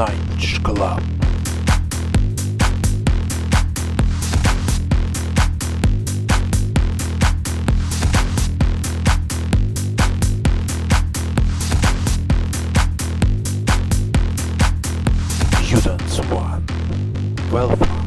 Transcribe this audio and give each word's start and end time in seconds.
Night 0.00 0.62
Club. 0.64 1.02
Well 17.52 17.76
fun, 17.76 18.06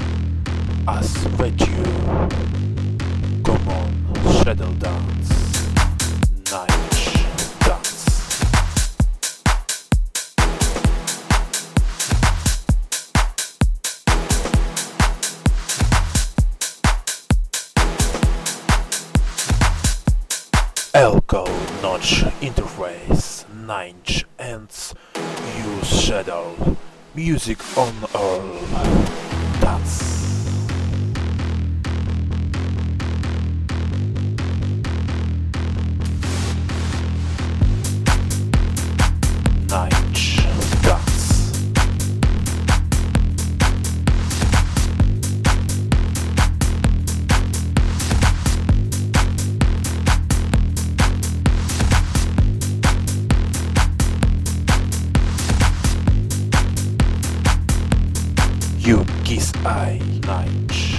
as 0.88 1.28
with 1.38 1.62
you. 1.62 1.84
Come 3.44 3.68
on, 3.68 3.91
shadow 4.44 4.73
dance, 4.80 5.32
Elko 20.96 21.43
Notch 21.82 22.21
Interface 22.39 23.46
Ninch 23.65 24.25
Ends 24.38 24.93
Use 25.57 25.88
Shadow. 26.04 26.78
Music 27.15 27.57
on 27.75 27.96
all 28.14 29.22
I 59.66 60.00
Ninch 60.22 60.92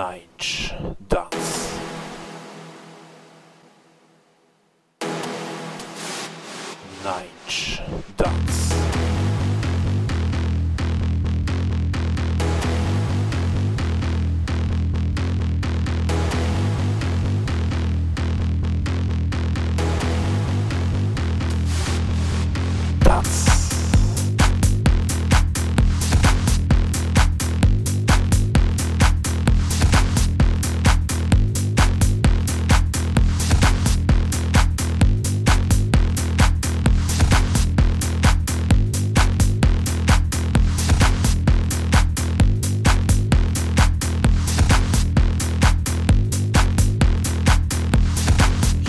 Ninch 0.00 0.72
Dance. 1.10 1.78
Dance 7.04 7.82
Dance 8.16 8.89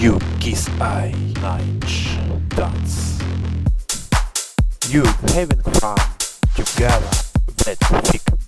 You 0.02 0.18
kiss 0.40 0.68
I 0.82 1.14
night 1.44 2.50
dance. 2.56 3.22
You 4.90 5.04
having 5.28 5.62
fun 5.62 5.96
together 6.56 7.06
that 7.66 7.78
thick 8.10 8.41